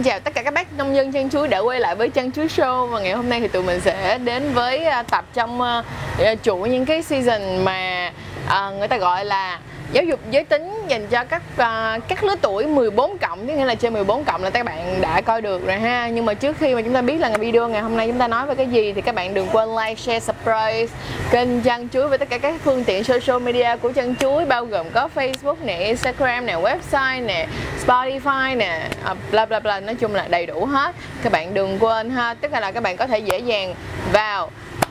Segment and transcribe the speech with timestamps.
[0.00, 2.32] Xin chào tất cả các bác nông dân chăn chuối đã quay lại với chăn
[2.32, 2.86] chuối show.
[2.86, 5.82] Và ngày hôm nay thì tụi mình sẽ đến với à, tập trong à,
[6.18, 8.12] à, chuỗi những cái season mà
[8.50, 9.58] uh, người ta gọi là
[9.92, 13.74] giáo dục giới tính dành cho các uh, các lứa tuổi 14 cộng nghĩa là
[13.74, 16.08] trên 14 cộng là các bạn đã coi được rồi ha.
[16.08, 18.28] Nhưng mà trước khi mà chúng ta biết là video ngày hôm nay chúng ta
[18.28, 20.86] nói về cái gì thì các bạn đừng quên like share subscribe
[21.30, 24.64] kênh chăn chuối với tất cả các phương tiện social media của chăn chuối bao
[24.64, 27.46] gồm có Facebook nè Instagram nè website nè
[27.86, 29.80] Spotify nè uh, bla bla bla.
[29.80, 30.94] Nói chung là đầy đủ hết.
[31.22, 32.34] Các bạn đừng quên ha.
[32.34, 33.74] Tức là các bạn có thể dễ dàng
[34.12, 34.50] vào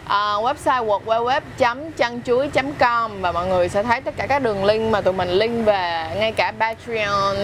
[0.09, 5.13] uh, website www.chăn-chuối.com và mọi người sẽ thấy tất cả các đường link mà tụi
[5.13, 7.35] mình link về ngay cả Patreon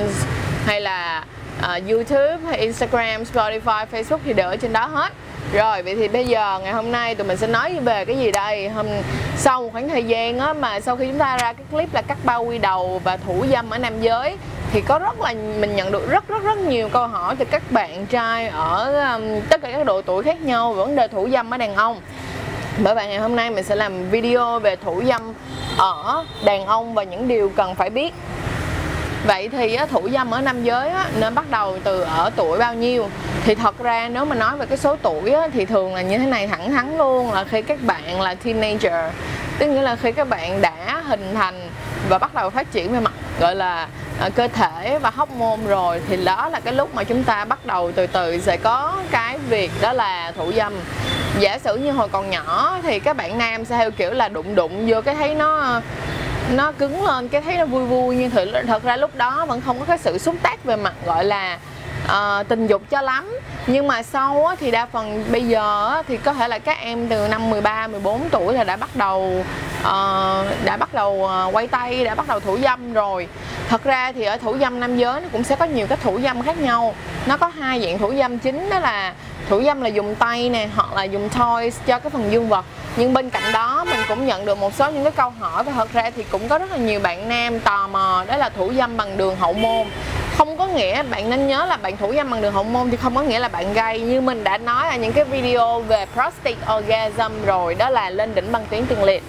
[0.66, 1.24] hay là
[1.60, 5.14] uh, YouTube hay Instagram, Spotify, Facebook thì đều ở trên đó hết.
[5.54, 8.32] Rồi vậy thì bây giờ ngày hôm nay tụi mình sẽ nói về cái gì
[8.32, 8.70] đây?
[8.70, 8.86] Hôm
[9.38, 12.02] sau một khoảng thời gian á mà sau khi chúng ta ra cái clip là
[12.02, 14.38] cắt bao quy đầu và thủ dâm ở nam giới
[14.72, 17.72] thì có rất là mình nhận được rất rất rất nhiều câu hỏi từ các
[17.72, 21.30] bạn trai ở um, tất cả các độ tuổi khác nhau về vấn đề thủ
[21.30, 22.02] dâm ở đàn ông
[22.84, 25.34] bởi vậy ngày hôm nay mình sẽ làm video về thủ dâm
[25.78, 28.14] ở đàn ông và những điều cần phải biết
[29.28, 33.10] Vậy thì thủ dâm ở nam giới nên bắt đầu từ ở tuổi bao nhiêu?
[33.44, 36.26] Thì thật ra nếu mà nói về cái số tuổi thì thường là như thế
[36.26, 39.14] này thẳng thắn luôn, là khi các bạn là teenager,
[39.60, 41.70] Tức nghĩa là khi các bạn đã hình thành
[42.10, 43.88] và bắt đầu phát triển về mặt, gọi là
[44.20, 47.46] à, cơ thể và hóc môn rồi, thì đó là cái lúc mà chúng ta
[47.46, 50.74] bắt đầu từ từ sẽ có cái việc đó là thủ dâm
[51.40, 54.56] giả sử như hồi còn nhỏ thì các bạn nam sẽ theo kiểu là đụng
[54.56, 55.82] đụng vô cái thấy nó
[56.52, 59.62] nó cứng lên cái thấy nó vui vui nhưng thật, thật ra lúc đó vẫn
[59.62, 61.60] không có cái sự xúc tác về mặt gọi là
[62.06, 63.40] uh, tình dục cho lắm.
[63.68, 66.78] Nhưng mà sau á, thì đa phần bây giờ á, thì có thể là các
[66.80, 69.44] em từ năm 13, 14 tuổi là đã bắt đầu
[69.82, 69.86] uh,
[70.66, 73.28] đã bắt đầu uh, quay tay, đã bắt đầu thủ dâm rồi.
[73.70, 76.20] Thật ra thì ở thủ dâm nam giới nó cũng sẽ có nhiều cái thủ
[76.24, 76.96] dâm khác nhau.
[77.26, 79.14] Nó có hai dạng thủ dâm chính đó là
[79.50, 82.66] thủ dâm là dùng tay nè, hoặc là dùng toys cho cái phần dương vật.
[82.96, 85.72] Nhưng bên cạnh đó, mình cũng nhận được một số những cái câu hỏi và
[85.72, 88.74] thật ra thì cũng có rất là nhiều bạn nam tò mò, đó là thủ
[88.78, 89.88] dâm bằng đường hậu môn.
[90.38, 92.98] Không có nghĩa bạn nên nhớ là bạn thủ dâm bằng đường hậu môn thì
[92.98, 94.00] không có nghĩa là bạn gay.
[94.00, 98.36] Như mình đã nói ở những cái video về prostate orgasm rồi, đó là lên
[98.36, 99.24] đỉnh bằng tuyến tiền liệt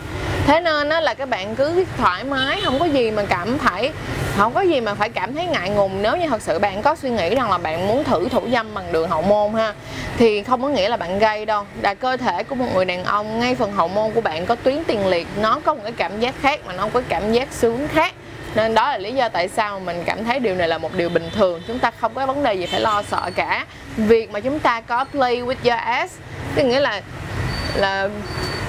[0.47, 3.91] thế nên đó là các bạn cứ thoải mái, không có gì mà cảm thấy,
[4.37, 6.03] không có gì mà phải cảm thấy ngại ngùng.
[6.03, 8.75] Nếu như thật sự bạn có suy nghĩ rằng là bạn muốn thử thủ dâm
[8.75, 9.75] bằng đường hậu môn ha,
[10.19, 11.65] thì không có nghĩa là bạn gay đâu.
[11.83, 14.55] Là cơ thể của một người đàn ông, ngay phần hậu môn của bạn có
[14.55, 17.49] tuyến tiền liệt, nó có một cái cảm giác khác mà nó có cảm giác
[17.53, 18.15] sướng khác.
[18.55, 21.09] Nên đó là lý do tại sao mình cảm thấy điều này là một điều
[21.09, 21.63] bình thường.
[21.69, 23.67] Chúng ta không có vấn đề gì phải lo sợ cả.
[23.97, 26.15] Việc mà chúng ta có play with your ass,
[26.55, 27.03] tức nghĩa là
[27.75, 28.09] là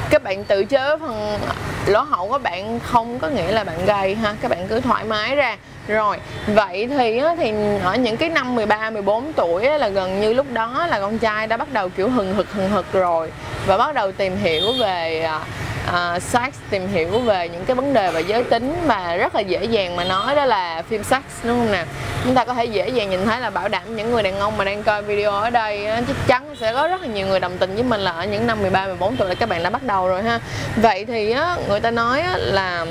[0.10, 1.40] các bạn tự chế phần
[1.88, 5.04] lỗ hậu của bạn không có nghĩa là bạn gầy ha, các bạn cứ thoải
[5.04, 5.58] mái ra.
[5.88, 7.54] Rồi, vậy thì thì
[7.84, 11.48] ở những cái năm 13 14 tuổi là gần như lúc đó là con trai
[11.48, 13.32] đã bắt đầu kiểu hừng hực hừng hực rồi
[13.66, 15.40] và bắt đầu tìm hiểu về à,
[15.88, 19.36] Ờ, uh, sex tìm hiểu về những cái vấn đề về giới tính mà rất
[19.36, 21.86] là dễ dàng mà nói đó là phim sex đúng không nè?
[22.24, 24.58] Chúng ta có thể dễ dàng nhìn thấy là bảo đảm những người đàn ông
[24.58, 27.58] mà đang coi video ở đây chắc chắn sẽ có rất là nhiều người đồng
[27.58, 29.84] tình với mình là ở những năm 13 14 tuổi là các bạn đã bắt
[29.84, 30.40] đầu rồi ha.
[30.76, 32.86] Vậy thì á, người ta nói á, là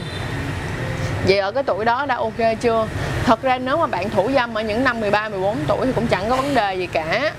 [1.26, 2.86] Vậy ở cái tuổi đó đã ok chưa?
[3.24, 6.06] Thật ra nếu mà bạn thủ dâm ở những năm 13, 14 tuổi thì cũng
[6.06, 7.32] chẳng có vấn đề gì cả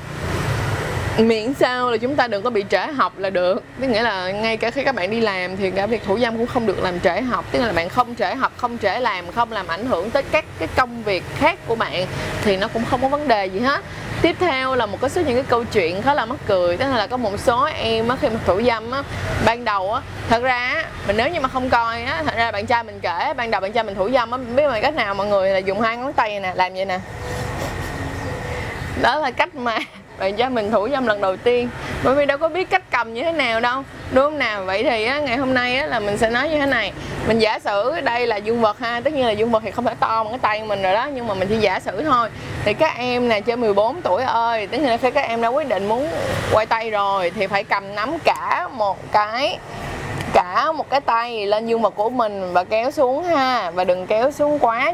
[1.17, 3.63] miễn sao là chúng ta đừng có bị trễ học là được.
[3.81, 6.37] Tức nghĩa là ngay cả khi các bạn đi làm thì cả việc thủ dâm
[6.37, 7.45] cũng không được làm trễ học.
[7.51, 10.45] Tức là bạn không trễ học, không trễ làm, không làm ảnh hưởng tới các
[10.59, 12.05] cái công việc khác của bạn
[12.41, 13.81] thì nó cũng không có vấn đề gì hết.
[14.21, 16.77] Tiếp theo là một cái số những cái câu chuyện khá là mắc cười.
[16.77, 19.03] Tức là có một số em á, khi mà thủ dâm á,
[19.45, 22.65] ban đầu á, thật ra mình nếu như mà không coi á, thật ra bạn
[22.65, 25.13] trai mình kể, ban đầu bạn trai mình thủ dâm á, biết mà cách nào
[25.13, 26.99] mọi người là dùng hai ngón tay nè, làm vậy nè.
[29.01, 29.77] Đó là cách mà
[30.19, 31.69] bạn cho mình thủ dâm lần đầu tiên.
[32.03, 33.83] Bởi vì đâu có biết cách cầm như thế nào đâu.
[34.11, 34.63] Đúng không nào?
[34.65, 36.91] Vậy thì á, ngày hôm nay á, là mình sẽ nói như thế này.
[37.27, 39.85] Mình giả sử đây là dương vật ha tất nhiên là dương vật thì không
[39.85, 42.29] thể to bằng cái tay mình rồi đó nhưng mà mình chỉ giả sử thôi.
[42.65, 45.67] Thì các em nè trên 14 tuổi ơi tức là khi các em đã quyết
[45.67, 46.07] định muốn
[46.51, 49.57] quay tay rồi thì phải cầm nắm cả một cái
[50.33, 54.07] cả một cái tay lên dương vật của mình và kéo xuống ha và đừng
[54.07, 54.93] kéo xuống quá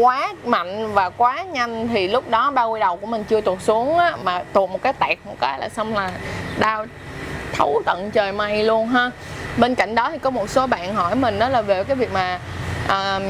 [0.00, 3.62] quá mạnh và quá nhanh thì lúc đó bao quy đầu của mình chưa tuột
[3.62, 6.10] xuống á, mà tuột một cái tẹt một cái là xong là
[6.58, 6.86] đau
[7.52, 9.10] thấu tận trời mây luôn ha.
[9.56, 12.12] Bên cạnh đó thì có một số bạn hỏi mình đó là về cái việc
[12.12, 12.38] mà
[12.88, 13.20] à,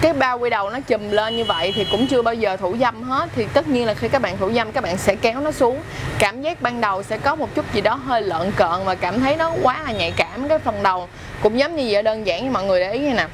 [0.00, 2.76] cái bao quy đầu nó chùm lên như vậy thì cũng chưa bao giờ thủ
[2.80, 3.28] dâm hết.
[3.34, 5.80] Thì tất nhiên là khi các bạn thủ dâm các bạn sẽ kéo nó xuống.
[6.18, 9.20] Cảm giác ban đầu sẽ có một chút gì đó hơi lợn cợn và cảm
[9.20, 10.48] thấy nó quá là nhạy cảm.
[10.48, 11.08] Cái phần đầu
[11.42, 13.26] cũng giống như vậy đơn giản như mọi người để ý như nè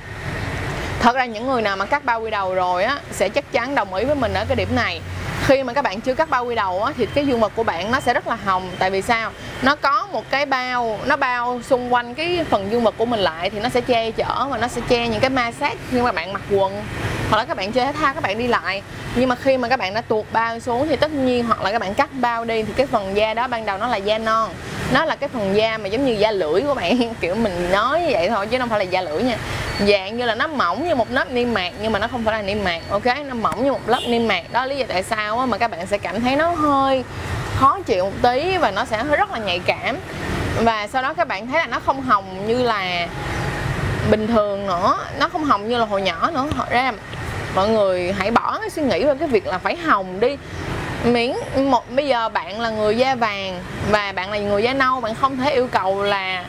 [1.05, 3.75] thật ra những người nào mà cắt bao quy đầu rồi á sẽ chắc chắn
[3.75, 5.01] đồng ý với mình ở cái điểm này.
[5.47, 7.63] Khi mà các bạn chưa cắt bao quy đầu á, thì cái dương vật của
[7.63, 8.71] bạn nó sẽ rất là hồng.
[8.79, 9.31] Tại vì sao?
[9.63, 13.21] Nó có một cái bao nó bao xung quanh cái phần dương vật của mình
[13.21, 16.01] lại thì nó sẽ che chở và nó sẽ che những cái ma sát khi
[16.01, 16.83] mà bạn mặc quần
[17.31, 18.83] hoặc là các bạn chơi thể thao, các bạn đi lại.
[19.15, 21.73] Nhưng mà khi mà các bạn đã tuột bao xuống thì tất nhiên hoặc là
[21.73, 24.19] các bạn cắt bao đi thì cái phần da đó ban đầu nó là da
[24.19, 24.51] non.
[24.93, 27.15] Nó là cái phần da mà giống như da lưỡi của bạn.
[27.21, 29.37] Kiểu mình nói như vậy thôi chứ không phải là da lưỡi nha.
[29.81, 32.35] Dạng như là nó mỏng như một lớp niêm mạc nhưng mà nó không phải
[32.35, 33.07] là niêm mạc, ok?
[33.27, 34.53] Nó mỏng như một lớp niêm mạc.
[34.53, 37.05] Đó lý do tại sao mà các bạn sẽ cảm thấy nó hơi
[37.57, 39.97] khó chịu một tí và nó sẽ rất là nhạy cảm.
[40.63, 43.07] Và sau đó các bạn thấy là nó không hồng như là
[44.11, 44.99] bình thường nữa.
[45.19, 46.47] Nó không hồng như là hồi nhỏ nữa.
[46.57, 46.93] Thật ra
[47.55, 50.37] mọi người hãy bỏ cái suy nghĩ về cái việc là phải hồng đi.
[51.05, 53.61] Miễn một, bây giờ bạn là người da vàng
[53.91, 56.45] và bạn là người da nâu, bạn không thể yêu cầu là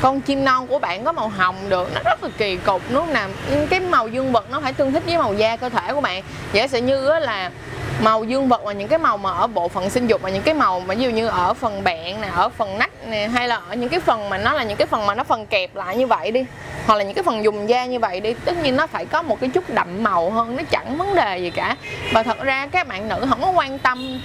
[0.00, 1.90] con chim non của bạn có màu hồng được.
[1.94, 3.28] Nó rất là kỳ cục, đúng không nào?
[3.70, 6.22] Cái màu dương vật nó phải tương thích với màu da cơ thể của bạn.
[6.52, 7.50] Giả sử như là
[8.02, 10.42] màu dương vật và những cái màu mà ở bộ phận sinh dục và những
[10.42, 13.48] cái màu mà ví dụ như ở phần bẹn nè, ở phần nách nè, hay
[13.48, 15.76] là ở những cái phần mà nó là những cái phần mà nó phần kẹp
[15.76, 16.44] lại như vậy đi,
[16.86, 19.22] hoặc là những cái phần dùng da như vậy đi, tất nhiên nó phải có
[19.22, 21.76] một cái chút đậm màu hơn, nó chẳng vấn đề gì cả.
[22.12, 24.20] Và thật ra các bạn nữ không có quan tâm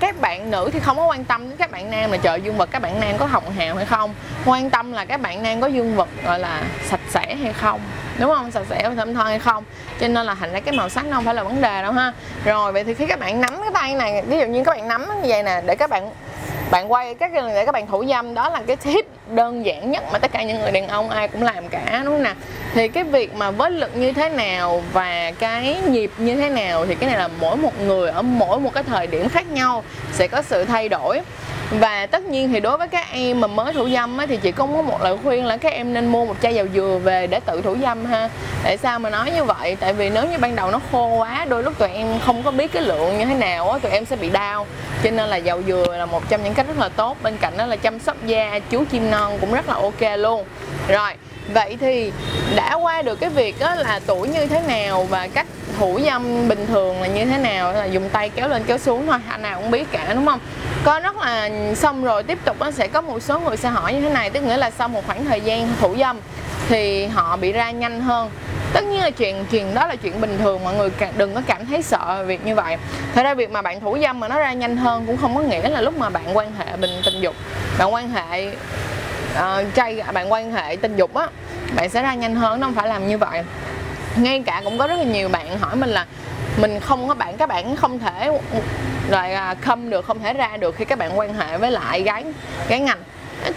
[0.00, 2.56] các bạn nữ thì không có quan tâm đến các bạn nam là trời dương
[2.56, 4.14] vật, các bạn nam có hồng hào hay không.
[4.44, 7.80] Quan tâm là các bạn nam có dương vật, gọi là sạch sẽ hay không
[8.18, 8.50] đúng không?
[8.50, 9.64] Sạch sẽ và thơm tho hay không?
[10.00, 11.92] Cho nên là thành ra cái màu sắc nó không phải là vấn đề đâu
[11.92, 12.12] ha.
[12.44, 14.88] Rồi, vậy thì khi các bạn nắm cái tay này, ví dụ như các bạn
[14.88, 16.10] nắm như vậy nè, để các bạn
[16.70, 20.04] bạn quay các để các bạn thủ dâm, đó là cái tip đơn giản nhất
[20.12, 22.34] mà tất cả những người đàn ông ai cũng làm cả, đúng không nè?
[22.74, 26.86] Thì cái việc mà với lực như thế nào và cái nhịp như thế nào
[26.86, 29.84] thì cái này là mỗi một người ở mỗi một cái thời điểm khác nhau
[30.12, 31.20] sẽ có sự thay đổi
[31.70, 34.52] và tất nhiên thì đối với các em mà mới thủ dâm á, thì chị
[34.52, 37.26] cũng có một lời khuyên là các em nên mua một chai dầu dừa về
[37.26, 38.28] để tự thủ dâm ha?
[38.62, 39.76] Tại sao mà nói như vậy?
[39.80, 42.50] Tại vì nếu như ban đầu nó khô quá đôi lúc tụi em không có
[42.50, 44.66] biết cái lượng như thế nào á tụi em sẽ bị đau.
[45.02, 47.16] Cho nên là dầu dừa là một trong những cách rất là tốt.
[47.22, 50.44] Bên cạnh đó là chăm sóc da chú chim non cũng rất là ok luôn
[50.88, 51.10] rồi,
[51.54, 52.12] vậy thì
[52.56, 55.46] đã qua được cái việc đó là tuổi như thế nào và cách
[55.78, 57.72] thủ dâm bình thường là như thế nào?
[57.72, 60.40] Là dùng tay kéo lên kéo xuống thôi, anh nào cũng biết cả, đúng không?
[60.84, 63.94] Có rất là xong rồi, tiếp tục nó sẽ có một số người sẽ hỏi
[63.94, 66.20] như thế này, tức nghĩa là sau một khoảng thời gian thủ dâm
[66.68, 68.30] thì họ bị ra nhanh hơn.
[68.72, 71.66] Tất nhiên là chuyện chuyện đó là chuyện bình thường, mọi người đừng có cảm
[71.66, 72.76] thấy sợ việc như vậy.
[73.14, 75.40] Thật ra việc mà bạn thủ dâm mà nó ra nhanh hơn cũng không có
[75.40, 77.34] nghĩa là lúc mà bạn quan hệ bình tình dục,
[77.78, 78.50] bạn quan hệ
[79.36, 81.28] Ờ, uh, trai bạn quan hệ tình dục á
[81.76, 83.42] bạn sẽ ra nhanh hơn nó không phải làm như vậy.
[84.16, 86.06] Ngay cả cũng có rất là nhiều bạn hỏi mình là
[86.56, 88.30] mình không có bạn các bạn không thể
[89.10, 89.28] rồi
[89.60, 92.24] khâm được không thể ra được khi các bạn quan hệ với lại gái
[92.68, 92.98] gái ngành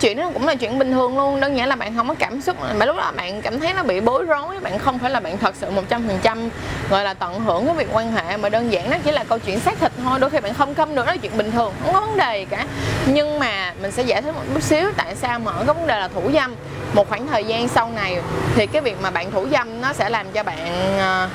[0.02, 2.42] chuyện đó cũng là chuyện bình thường luôn đơn giản là bạn không có cảm
[2.42, 2.86] xúc mà.
[2.86, 5.56] Lúc đó bạn cảm thấy nó bị bối rối bạn không phải là bạn thật
[5.60, 6.50] sự một trăm phần trăm
[6.90, 8.38] gọi là tận hưởng cái việc quan hệ.
[8.38, 10.76] Mà đơn giản nó chỉ là câu chuyện xác thịt thôi đôi khi bạn không
[10.76, 12.66] câm được đó là chuyện bình thường không có vấn đề gì cả.
[13.06, 15.88] Nhưng mà mình sẽ giải thích một chút xíu tại sao mà ở cái vấn
[15.88, 16.56] đề là thủ dâm.
[16.94, 18.18] Một khoảng thời gian sau này
[18.56, 20.58] thì cái việc mà bạn thủ dâm nó sẽ làm cho bạn
[20.98, 21.30] uh,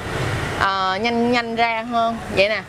[0.58, 2.16] uh, nhanh nhanh ra hơn.
[2.36, 2.62] Vậy nè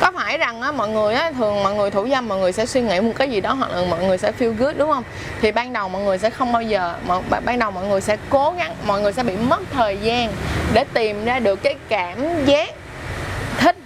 [0.00, 2.66] có phải rằng á, mọi người á, thường mọi người thủ dâm mọi người sẽ
[2.66, 5.04] suy nghĩ một cái gì đó hoặc là mọi người sẽ feel good đúng không?
[5.40, 8.16] Thì ban đầu mọi người sẽ không bao giờ mọi, ban đầu mọi người sẽ
[8.30, 10.32] cố gắng mọi người sẽ bị mất thời gian
[10.72, 12.70] để tìm ra được cái cảm giác
[13.58, 13.76] thích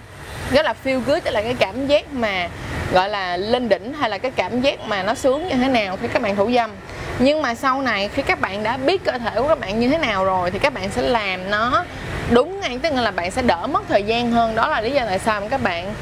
[0.51, 2.47] rất là feel good tức là cái cảm giác mà
[2.93, 5.97] gọi là lên đỉnh hay là cái cảm giác mà nó sướng như thế nào
[6.01, 6.71] khi các bạn thủ dâm.
[7.19, 9.89] Nhưng mà sau này khi các bạn đã biết cơ thể của các bạn như
[9.89, 11.85] thế nào rồi thì các bạn sẽ làm nó
[12.29, 14.55] đúng ngay tức là bạn sẽ đỡ mất thời gian hơn.
[14.55, 15.93] Đó là lý do tại sao mà các bạn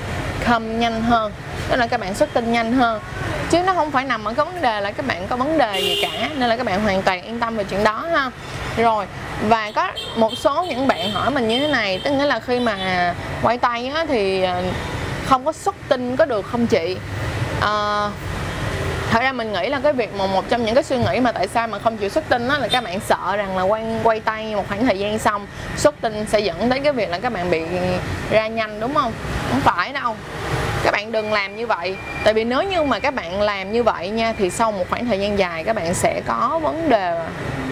[0.48, 1.32] come nhanh hơn.
[1.70, 3.02] Tức là các bạn xuất tinh nhanh hơn.
[3.50, 5.80] Chứ nó không phải nằm ở cái vấn đề là các bạn có vấn đề
[5.80, 8.32] gì cả nên là các bạn hoàn toàn yên tâm về chuyện đó ha.
[8.78, 9.06] Rồi
[9.48, 12.60] và có một số những bạn hỏi mình như thế này tức nghĩa là khi
[12.60, 14.64] mà quay tay á, thì ờ,
[15.26, 16.98] không có xuất tinh có được không chị?
[17.62, 18.10] À,
[19.10, 21.32] thật ra mình nghĩ là cái việc mà một trong những cái suy nghĩ mà
[21.32, 23.84] tại sao mà không chịu xuất tinh đó là các bạn sợ rằng là quay
[24.04, 25.48] quay tay một khoảng thời gian xong
[25.78, 27.64] xuất tinh sẽ dẫn đến cái việc là các bạn bị
[28.32, 29.12] ra nhanh đúng không?
[29.52, 30.16] Không phải đâu.
[30.84, 31.96] Các bạn đừng làm như vậy.
[32.24, 35.06] Tại vì nếu như mà các bạn làm như vậy nha thì sau một khoảng
[35.06, 37.20] thời gian dài các bạn sẽ có vấn đề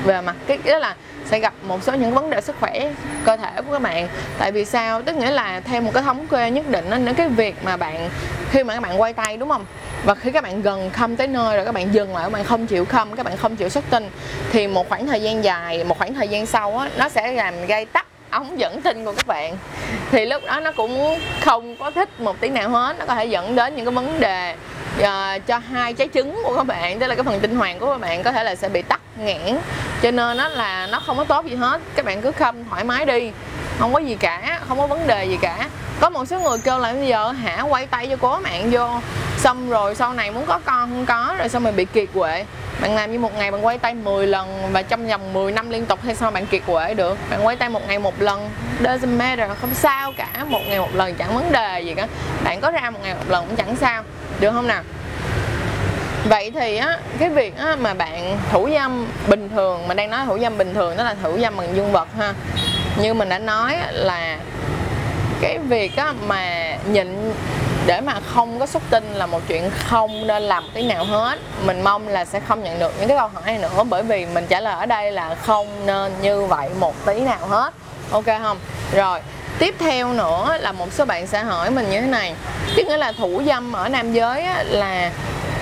[0.03, 2.91] về mặt cái đó là sẽ gặp một số những vấn đề sức khỏe
[3.25, 4.08] cơ thể của các bạn.
[4.38, 5.01] Tại vì sao?
[5.01, 7.77] Tức nghĩa là theo một cái thống kê nhất định đó, nếu cái việc mà
[7.77, 8.10] bạn
[8.51, 9.65] khi mà các bạn quay tay đúng không?
[10.07, 12.43] Và khi các bạn gần khâm tới nơi rồi các bạn dừng lại các bạn
[12.43, 14.09] không chịu khâm các bạn không chịu xuất tinh
[14.51, 17.65] thì một khoảng thời gian dài một khoảng thời gian sau á nó sẽ làm
[17.65, 19.57] gây tắc ống dẫn tinh của các bạn.
[20.11, 23.25] Thì lúc đó nó cũng không có thích một tí nào hết nó có thể
[23.25, 24.55] dẫn đến những cái vấn đề
[24.99, 27.91] uh, cho hai trái trứng của các bạn tức là cái phần tinh hoàng của
[27.91, 29.57] các bạn có thể là sẽ bị tắc nghẽn.
[30.01, 32.83] Cho nên nó là nó không có tốt gì hết các bạn cứ khâm thoải
[32.83, 33.31] mái đi
[33.79, 35.67] không có gì cả không có vấn đề gì cả
[35.99, 38.87] có một số người kêu là bây giờ hả quay tay cho cố mạng vô.
[39.37, 42.45] Xong rồi sau này muốn có con không có rồi xong mình bị kiệt quệ.
[42.81, 45.69] Bạn làm như một ngày bạn quay tay 10 lần và trong vòng 10 năm
[45.69, 47.17] liên tục hay sao bạn kiệt quệ được?
[47.29, 48.49] Bạn quay tay một ngày một lần
[48.83, 50.45] doesn't matter không sao cả.
[50.47, 52.07] Một ngày một lần chẳng vấn đề gì cả.
[52.43, 54.03] Bạn có ra một ngày một lần cũng chẳng sao.
[54.39, 54.83] Được không nào?
[56.29, 60.25] Vậy thì á cái việc á, mà bạn thủ dâm bình thường mà đang nói
[60.25, 62.33] thủ dâm bình thường đó là thủ dâm bằng dương vật ha.
[62.97, 64.37] Như mình đã nói là
[65.41, 67.08] cái việc á, mà nhịn
[67.86, 71.39] để mà không có xuất tinh là một chuyện không nên làm tí nào hết.
[71.65, 74.25] Mình mong là sẽ không nhận được những cái câu hỏi này nữa bởi vì
[74.25, 77.74] mình trả lời ở đây là không nên như vậy một tí nào hết.
[78.12, 78.58] Ok không?
[78.96, 79.20] Rồi
[79.60, 82.34] tiếp theo nữa là một số bạn sẽ hỏi mình như thế này.
[82.75, 85.12] Tức nghĩa là thủ dâm ở nam giới á, là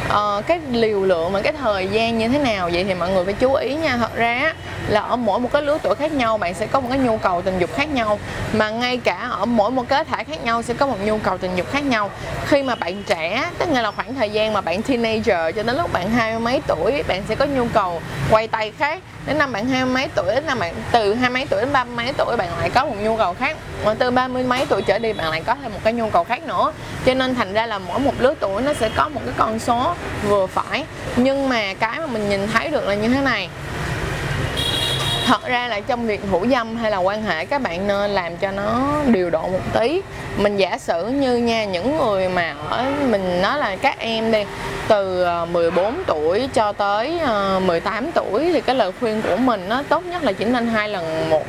[0.09, 3.25] uh, cái liều lượng và cái thời gian như thế nào vậy thì mọi người
[3.25, 3.97] phải chú ý nha.
[3.97, 4.53] Thật ra
[4.87, 7.17] là ở mỗi một cái lứa tuổi khác nhau bạn sẽ có một cái nhu
[7.17, 8.19] cầu tình dục khác nhau.
[8.53, 11.37] Mà ngay cả ở mỗi một cái thể khác nhau sẽ có một nhu cầu
[11.37, 12.09] tình dục khác nhau.
[12.45, 15.93] Khi mà bạn trẻ tức là khoảng thời gian mà bạn teenager cho đến lúc
[15.93, 18.99] bạn hai mấy tuổi bạn sẽ có nhu cầu quay tay khác.
[19.25, 21.83] Đến năm bạn hai mấy tuổi đến năm bạn từ hai mấy tuổi đến ba
[21.83, 23.57] mấy tuổi bạn lại có một nhu cầu khác.
[23.85, 26.09] Mà từ ba mươi mấy tuổi trở đi bạn lại có thêm một cái nhu
[26.09, 26.71] cầu khác nữa.
[27.05, 29.59] Cho nên thành ra là mỗi một lứa tuổi nó sẽ có một cái con
[29.59, 29.94] số
[30.29, 30.83] vừa phải.
[31.15, 33.49] Nhưng mà cái mà mình nhìn thấy được là như thế này.
[35.25, 38.37] Thật ra là trong việc thủ dâm hay là quan hệ, các bạn nên làm
[38.37, 40.01] cho nó điều độ một tí.
[40.37, 44.43] Mình giả sử như nha, những người mà ở mình nói là các em đi
[44.87, 49.69] từ ờ, 14 tuổi cho tới ờ, 18 tuổi thì cái lời khuyên của mình
[49.69, 51.45] nó tốt nhất là chỉ nên hai lần một,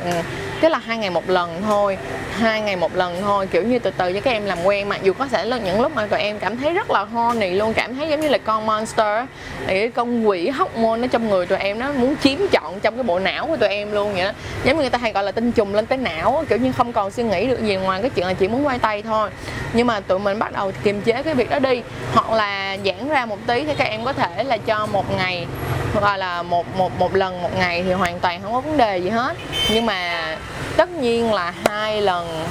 [0.61, 1.97] tức là hai ngày một lần thôi,
[2.39, 3.47] hai ngày một lần thôi.
[3.51, 5.81] Kiểu như từ từ cho các em làm quen mặc dù có thể là những
[5.81, 8.37] lúc mà tụi em cảm thấy rất là horny luôn, cảm thấy giống như là
[8.37, 9.25] con monster
[9.67, 12.79] thì cái con quỷ hóc môn nó trong người tụi em nó muốn chiếm trọn
[12.81, 14.31] trong cái bộ não của tụi em luôn vậy đó.
[14.63, 16.93] Giống như người ta hay gọi là tinh trùng lên tới não kiểu như không
[16.93, 19.29] còn suy nghĩ được gì ngoài cái chuyện là chỉ muốn quay tay thôi
[19.73, 21.81] nhưng mà tụi mình bắt đầu kiềm chế cái việc đó đi.
[22.13, 25.45] Hoặc là giãn ra một tí thì các em có thể là cho một ngày
[25.93, 28.97] hoặc là một một một lần một ngày thì hoàn toàn không có vấn đề
[28.97, 29.37] gì hết.
[29.69, 30.35] Nhưng mà
[30.77, 32.45] tất nhiên là hai lần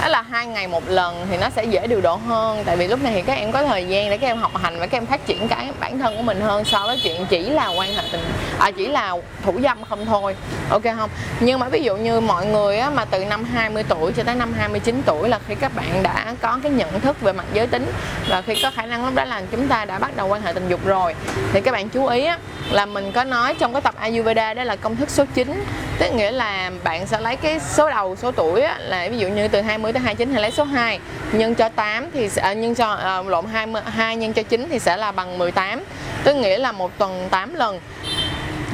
[0.00, 2.62] đó là hai ngày một lần thì nó sẽ dễ điều độ hơn.
[2.64, 4.78] Tại vì lúc này thì các em có thời gian để các em học hành
[4.80, 7.42] và các em phát triển cái bản thân của mình hơn so với chuyện chỉ
[7.42, 8.20] là quan hệ tình
[8.58, 10.36] à, chỉ là thủ dâm không thôi.
[10.70, 11.10] Ok không?
[11.40, 14.34] Nhưng mà ví dụ như mọi người á, mà từ năm 20 tuổi cho tới
[14.34, 17.66] năm 29 tuổi là khi các bạn đã có cái nhận thức về mặt giới
[17.66, 17.92] tính
[18.28, 20.52] và khi có khả năng lúc đó là chúng ta đã bắt đầu quan hệ
[20.52, 21.14] tình dục rồi
[21.52, 22.38] thì các bạn chú ý á,
[22.70, 25.64] là mình có nói trong cái tập Ayurveda đó là công thức số 9
[26.00, 29.28] tức nghĩa là bạn sẽ lấy cái số đầu số tuổi á, là ví dụ
[29.28, 31.00] như từ 20 tới 29 thì lấy số 2
[31.32, 34.66] nhân cho 8 thì sẽ à, nhân cho à, lộn 20 2 nhân cho 9
[34.70, 35.80] thì sẽ là bằng 18
[36.24, 37.80] tức nghĩa là một tuần 8 lần.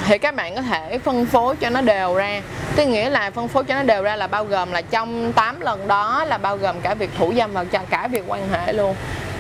[0.07, 2.43] Thì các bạn có thể phân phối cho nó đều ra.
[2.77, 5.61] Tức nghĩa là phân phối cho nó đều ra là bao gồm là trong 8
[5.61, 8.95] lần đó là bao gồm cả việc thủ dâm và cả việc quan hệ luôn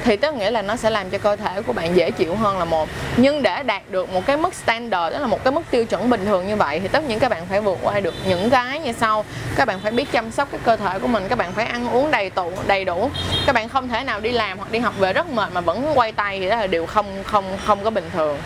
[0.06, 2.58] thì tức nghĩa là nó sẽ làm cho cơ thể của bạn dễ chịu hơn
[2.58, 2.88] là một.
[3.16, 6.10] Nhưng để đạt được một cái mức standard đó là một cái mức tiêu chuẩn
[6.10, 8.80] bình thường như vậy, thì tất nhiên các bạn phải vượt qua được những cái
[8.80, 9.25] như sau.
[9.56, 11.88] Các bạn phải biết chăm sóc cái cơ thể của mình, các bạn phải ăn
[11.88, 13.10] uống đầy tụ, đầy đủ.
[13.46, 15.92] Các bạn không thể nào đi làm hoặc đi học về rất mệt mà vẫn
[15.94, 18.38] quay tay, thì đó là điều không không không có bình thường.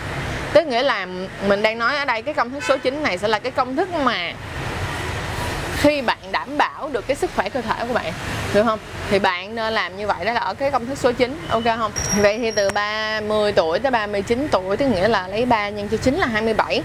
[0.52, 1.06] Tức nghĩa là
[1.46, 3.76] mình đang nói ở đây, cái công thức số 9 này sẽ là cái công
[3.76, 4.32] thức mà
[5.76, 8.12] khi bạn đảm bảo được cái sức khỏe cơ thể của bạn,
[8.54, 8.78] được không?
[9.10, 11.64] Thì bạn nên làm như vậy đó là ở cái công thức số 9 ok
[11.64, 11.92] không?
[12.16, 15.96] Vậy thì từ 30 tuổi tới 39 tuổi, tức nghĩa là lấy 3 nhân cho
[15.96, 16.82] 9 là 27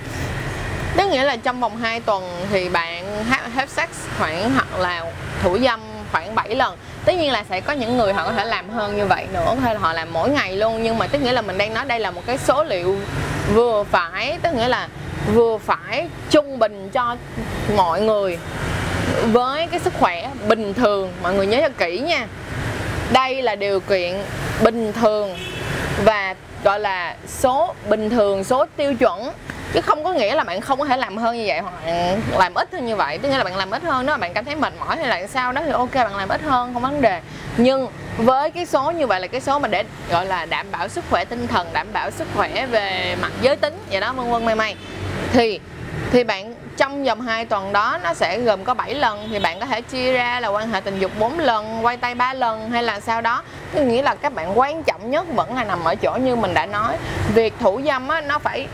[0.98, 5.04] tức nghĩa là trong vòng 2 tuần thì bạn have sex khoảng hoặc là
[5.44, 5.80] thủ dâm
[6.12, 6.78] khoảng 7 lần.
[7.06, 9.56] Tất nhiên là sẽ có những người họ có thể làm hơn như vậy nữa
[9.64, 11.86] hay là họ làm mỗi ngày luôn, nhưng mà tức nghĩa là mình đang nói
[11.86, 12.98] đây là một cái số liệu
[13.54, 14.88] vừa phải, tức nghĩa là
[15.34, 17.16] vừa phải trung bình cho
[17.76, 18.38] mọi người
[19.32, 22.28] với cái sức khỏe bình thường, mọi người nhớ cho kỹ nha.
[23.14, 24.14] Đây là điều kiện
[24.64, 25.38] bình thường
[26.04, 29.32] và, gọi là, số bình thường, số tiêu chuẩn.
[29.74, 31.74] Chứ không có nghĩa là bạn không có thể làm hơn như vậy hoặc
[32.38, 33.18] làm ít hơn như vậy.
[33.18, 35.28] Tức nghĩa là bạn làm ít hơn đó bạn cảm thấy mệt mỏi hay là
[35.28, 37.22] sao đó thì ok, bạn làm ít hơn, không vấn đề.
[37.58, 40.88] Nhưng với cái số như vậy là cái số mà để, gọi là, đảm bảo
[40.88, 44.32] sức khỏe tinh thần, đảm bảo sức khỏe về mặt giới tính, vậy đó, vân
[44.32, 44.76] vân, may may.
[45.34, 45.60] Thì
[46.16, 49.60] thì bạn trong vòng 2 tuần đó nó sẽ gồm có 7 lần thì bạn
[49.60, 52.70] có thể chia ra là quan hệ tình dục 4 lần, quay tay 3 lần
[52.70, 53.44] hay là sao đó.
[53.76, 56.54] có nghĩa là các bạn quan trọng nhất vẫn là nằm ở chỗ như mình
[56.54, 56.98] đã nói,
[57.34, 58.68] việc thủ dâm á nó phải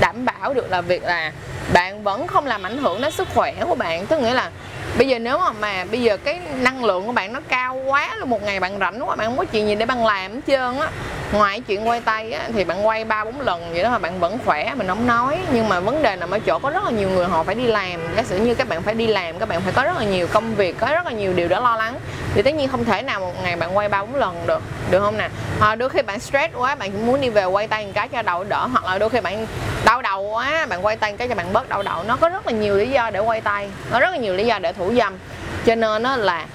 [0.00, 1.32] đảm bảo được là việc là
[1.72, 4.50] bạn vẫn không làm ảnh hưởng đến sức khỏe của bạn, tức nghĩa là
[4.98, 8.16] bây giờ nếu mà mà bây giờ cái năng lượng của bạn nó cao quá
[8.16, 10.40] luôn một ngày bạn rảnh quá bạn không có chuyện gì để bạn làm hết
[10.46, 10.88] trơn á.
[11.32, 14.20] Ngoài chuyện quay tay á, thì bạn quay ba bốn lần vậy đó mà bạn
[14.20, 15.38] vẫn khỏe mình không nói.
[15.52, 17.66] Nhưng mà vấn đề nằm ở chỗ có rất là nhiều người họ phải đi
[17.66, 18.00] làm.
[18.16, 20.26] Giả sử như các bạn phải đi làm các bạn phải có rất là nhiều
[20.26, 21.94] công việc có rất là nhiều điều đó lo lắng
[22.36, 25.00] thì tất nhiên không thể nào một ngày bạn quay ba bốn lần được được
[25.00, 25.28] không nè?
[25.60, 28.08] À, đôi khi bạn stress quá bạn cũng muốn đi về quay tay một cái
[28.08, 29.46] cho đầu đỡ hoặc là đôi khi bạn
[29.84, 32.02] đau đầu quá bạn quay tay một cái cho bạn bớt đau đầu.
[32.02, 34.46] Nó có rất là nhiều lý do để quay tay nó rất là nhiều lý
[34.46, 35.18] do để thủ dâm.
[35.66, 36.46] Cho nên nó là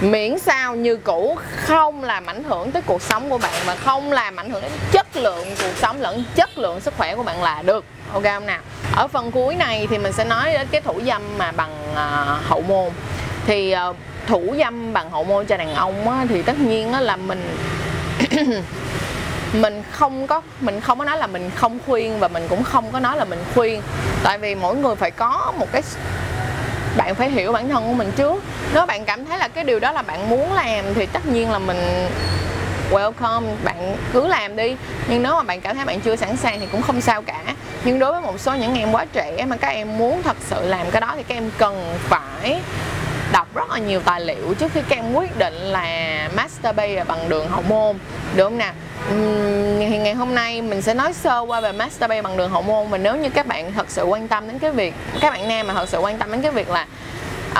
[0.00, 4.12] miễn sao như cũ không làm ảnh hưởng tới cuộc sống của bạn và không
[4.12, 7.42] làm ảnh hưởng đến chất lượng cuộc sống lẫn chất lượng sức khỏe của bạn
[7.42, 7.84] là được.
[8.12, 8.60] Ok không nào
[8.96, 12.48] ở phần cuối này thì mình sẽ nói đến cái thủ dâm mà bằng uh,
[12.48, 12.88] hậu môn.
[13.46, 13.96] Thì uh,
[14.28, 17.56] thủ dâm bằng hậu môn cho đàn ông á, thì tất nhiên á, là mình
[19.52, 22.92] mình không có mình không có nói là mình không khuyên và mình cũng không
[22.92, 23.82] có nói là mình khuyên.
[24.22, 25.82] Tại vì mỗi người phải có một cái
[26.96, 28.42] bạn phải hiểu bản thân của mình trước.
[28.74, 31.50] Nếu bạn cảm thấy là cái điều đó là bạn muốn làm thì tất nhiên
[31.50, 32.08] là mình
[32.90, 34.76] welcome bạn cứ làm đi.
[35.08, 37.42] Nhưng nếu mà bạn cảm thấy bạn chưa sẵn sàng thì cũng không sao cả.
[37.84, 40.66] Nhưng đối với một số những em quá trẻ mà các em muốn thật sự
[40.66, 42.60] làm cái đó thì các em cần phải
[43.32, 47.28] đọc rất là nhiều tài liệu trước khi các em quyết định là masturbate bằng
[47.28, 47.98] đường hậu môn,
[48.36, 48.72] được không nè?
[49.88, 52.88] Thì ngày hôm nay mình sẽ nói sơ qua về masturbate bằng đường hậu môn
[52.88, 55.66] và nếu như các bạn thật sự quan tâm đến cái việc, các bạn nam
[55.66, 56.86] mà thật sự quan tâm đến cái việc là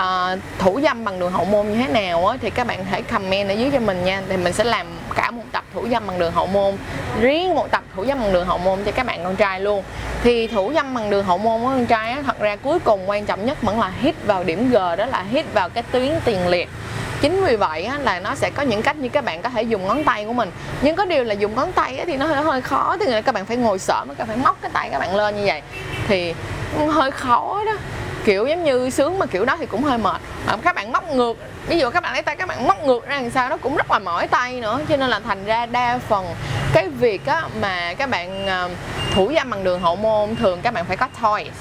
[0.00, 3.02] uh, thủ dâm bằng đường hậu môn như thế nào á, thì các bạn hãy
[3.02, 4.23] comment ở dưới cho mình nha.
[4.28, 6.76] Thì mình sẽ làm cả một tập thủ dâm bằng đường hậu môn.
[7.21, 9.83] Riêng một tập thủ dâm bằng đường hậu môn cho các bạn con trai luôn.
[10.23, 13.11] Thì thủ dâm bằng đường hậu môn của con trai á, thật ra cuối cùng
[13.11, 16.12] quan trọng nhất vẫn là hit vào điểm G đó là hit vào cái tuyến
[16.25, 16.69] tiền liệt.
[17.21, 19.62] Chính vì vậy á, là nó sẽ có những cách như các bạn có thể
[19.62, 20.50] dùng ngón tay của mình.
[20.83, 22.97] Nhưng có điều là dùng ngón tay á, thì nó hơi hơi khó.
[23.00, 25.37] Thì các bạn phải ngồi xổm các bạn phải móc cái tay các bạn lên
[25.37, 25.62] như vậy.
[26.09, 26.35] Thì
[26.90, 27.73] hơi khó đó
[28.25, 30.20] kiểu giống như sướng mà kiểu đó thì cũng hơi mệt.
[30.46, 33.08] À, các bạn móc ngược ví dụ các bạn lấy tay các bạn móc ngược
[33.08, 34.80] ra làm sao nó cũng rất là mỏi tay nữa.
[34.88, 36.26] Cho nên là thành ra đa phần
[36.72, 38.70] cái việc á, mà các bạn ờ,
[39.14, 41.52] thủ dâm bằng đường hậu môn thường các bạn phải có toys.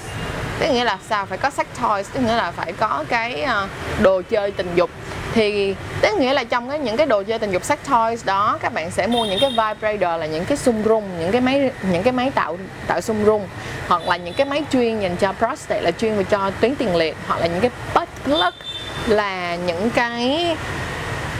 [0.58, 1.26] Tức nghĩa là sao?
[1.26, 3.68] Phải có sex toys tức nghĩa là phải có cái ờ,
[4.02, 4.90] đồ chơi tình dục
[5.34, 8.58] thì tức nghĩa là trong cái những cái đồ chơi tình dục sex toys đó
[8.62, 11.70] các bạn sẽ mua những cái vibrator là những cái xung rung những cái máy
[11.92, 13.48] những cái máy tạo tạo xung rung
[13.88, 16.96] hoặc là những cái máy chuyên dành cho prostate là chuyên về cho tuyến tiền
[16.96, 18.54] liệt hoặc là những cái butt plug
[19.06, 20.56] là những cái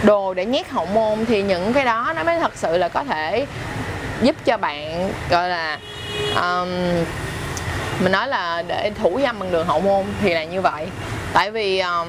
[0.03, 1.27] đồ để nhét hậu môn.
[1.27, 3.47] Thì những cái đó nó mới thật sự là có thể
[4.23, 5.79] giúp cho bạn gọi là
[6.37, 6.69] um,
[8.01, 10.87] mình nói là để thủ dâm bằng đường hậu môn thì là như vậy.
[11.33, 12.09] Tại vì um,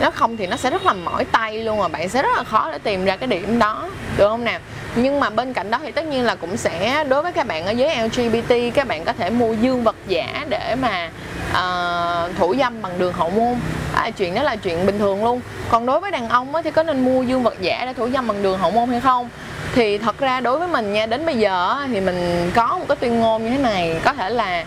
[0.00, 2.44] nó không thì nó sẽ rất là mỏi tay luôn mà bạn sẽ rất là
[2.44, 4.60] khó để tìm ra cái điểm đó được không nào
[4.94, 7.66] nhưng mà bên cạnh đó thì tất nhiên là cũng sẽ đối với các bạn
[7.66, 11.10] ở giới LGBT các bạn có thể mua dương vật giả để mà
[11.50, 13.54] uh, thủ dâm bằng đường hậu môn.
[13.94, 15.40] À, chuyện đó là chuyện bình thường luôn.
[15.68, 18.28] Còn đối với đàn ông thì có nên mua dương vật giả để thủ dâm
[18.28, 19.28] bằng đường hậu môn hay không?
[19.74, 22.96] Thì thật ra đối với mình nha đến bây giờ thì mình có một cái
[22.96, 24.64] tuyên ngôn như thế này có thể là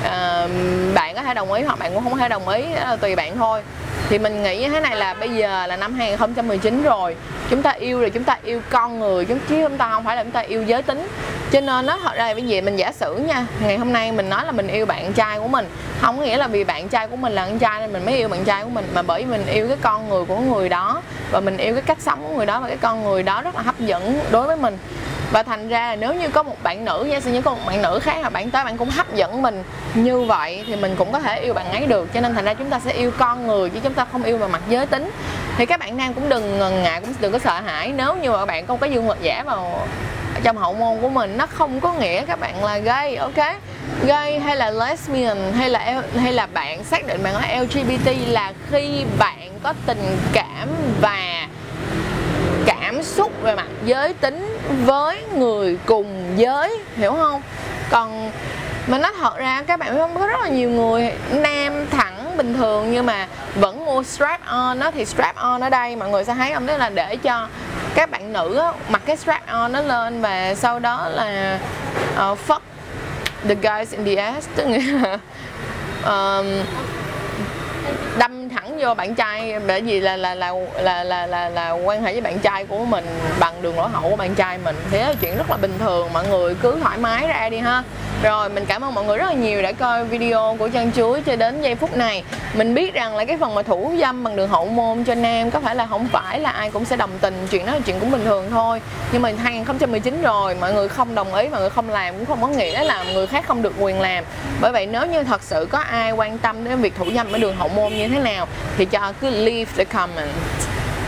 [0.00, 0.50] uh,
[0.94, 2.96] bạn có thể đồng ý hoặc bạn cũng không có thể đồng ý đó là
[2.96, 3.62] tùy bạn thôi
[4.08, 7.16] thì mình nghĩ như thế này là bây giờ là năm 2019 rồi.
[7.50, 10.22] Chúng ta yêu rồi, chúng ta yêu con người chứ chúng ta không phải là
[10.22, 11.08] chúng ta yêu giới tính.
[11.52, 14.12] Cho nên nó thật ra là bây giờ mình giả sử nha, ngày hôm nay
[14.12, 15.66] mình nói là mình yêu bạn trai của mình,
[16.00, 18.16] không có nghĩa là vì bạn trai của mình là con trai nên mình mới
[18.16, 20.68] yêu bạn trai của mình, mà bởi vì mình yêu cái con người của người
[20.68, 23.42] đó, và mình yêu cái cách sống của người đó, và cái con người đó
[23.42, 24.78] rất là hấp dẫn đối với mình
[25.32, 27.60] và thành ra là nếu như có một bạn nữ giả sử như có một
[27.66, 30.96] bạn nữ khác là bạn tới bạn cũng hấp dẫn mình như vậy thì mình
[30.96, 32.08] cũng có thể yêu bạn ấy được.
[32.14, 34.38] Cho nên thành ra chúng ta sẽ yêu con người chứ chúng ta không yêu
[34.38, 35.10] vào mặt giới tính.
[35.56, 37.92] Thì các bạn nam cũng đừng ngần ngại, cũng đừng có sợ hãi.
[37.92, 39.86] Nếu như mà bạn không có dương vật giả vào
[40.42, 43.46] trong hậu môn của mình, nó không có nghĩa các bạn là gay, ok?
[44.06, 48.52] Gay hay là lesbian hay là hay là bạn xác định bạn là LGBT là
[48.70, 50.68] khi bạn có tình cảm
[51.00, 51.46] và
[52.96, 57.42] cảm xúc về mặt giới tính với người cùng giới hiểu không?
[57.90, 58.30] Còn
[58.86, 60.18] mà nói thật ra các bạn không?
[60.18, 64.78] Có rất là nhiều người nam thẳng bình thường nhưng mà vẫn mua strap on
[64.78, 66.66] nó thì strap on ở đây mọi người sẽ thấy không?
[66.66, 67.48] Tức là để cho
[67.94, 71.58] các bạn nữ á, mặc cái strap on nó lên và sau đó là
[72.14, 72.60] uh, fuck
[73.48, 75.18] the guys in the ass tức nghĩa là
[76.04, 76.46] um,
[78.18, 82.02] đâm thẳng vô bạn trai bởi vì là là là là là là, là quan
[82.02, 83.04] hệ với bạn trai của mình
[83.40, 84.76] bằng đường lỗ hậu của bạn trai mình.
[84.90, 87.58] Thì đó là chuyện rất là bình thường mọi người cứ thoải mái ra đi
[87.58, 87.82] ha.
[88.22, 91.22] Rồi mình cảm ơn mọi người rất là nhiều đã coi video của chân chuối
[91.22, 92.24] cho đến giây phút này.
[92.54, 95.50] Mình biết rằng là cái phần mà thủ dâm bằng đường hậu môn cho nam
[95.50, 98.00] có phải là không phải là ai cũng sẽ đồng tình chuyện đó là chuyện
[98.00, 98.80] cũng bình thường thôi.
[99.12, 102.42] Nhưng mà 2019 rồi mọi người không đồng ý mọi người không làm cũng không
[102.42, 104.24] có nghĩa là người khác không được quyền làm.
[104.60, 107.38] Bởi vậy nếu như thật sự có ai quan tâm đến việc thủ dâm ở
[107.38, 110.30] đường hậu môn như thế nào thì cho cứ leave the comment.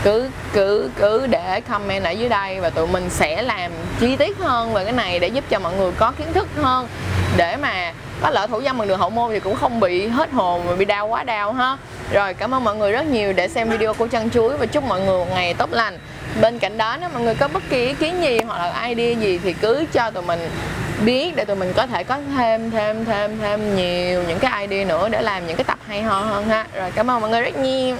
[0.03, 4.37] Cứ cứ cứ để comment ở dưới đây và tụi mình sẽ làm chi tiết
[4.37, 6.87] hơn về cái này để giúp cho mọi người có kiến thức hơn.
[7.37, 10.31] Để mà có lỡ thủ dâm bằng đường hậu môn thì cũng không bị hết
[10.31, 11.77] hồn và bị đau quá đau ha.
[12.11, 14.83] Rồi, cảm ơn mọi người rất nhiều để xem video của chân chuối và chúc
[14.83, 15.99] mọi người một ngày tốt lành.
[16.41, 19.19] Bên cạnh đó, nếu mọi người có bất kỳ ý kiến gì hoặc là idea
[19.19, 20.49] gì thì cứ cho tụi mình
[21.05, 24.85] biết để tụi mình có thể có thêm thêm thêm thêm nhiều những cái idea
[24.85, 26.65] nữa để làm những cái tập hay ho hơn ha.
[26.75, 27.95] Rồi cảm ơn mọi người rất nhiều.